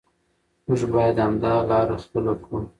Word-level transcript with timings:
موږ 0.67 0.81
باید 0.93 1.17
همدا 1.25 1.53
لاره 1.69 1.97
خپله 2.03 2.33
کړو. 2.43 2.57